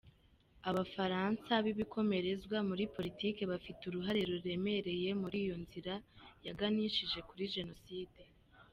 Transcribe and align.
Abafaransa 0.69 1.51
b’ibikomerezwa 1.63 2.57
muri 2.69 2.83
politike 2.95 3.41
bafite 3.51 3.81
uruhare 3.85 4.21
ruremereye 4.29 5.09
muri 5.21 5.37
iyo 5.45 5.55
nzira 5.63 5.93
yaganishije 6.45 7.19
kuri 7.29 7.43
jenoside. 7.55 8.21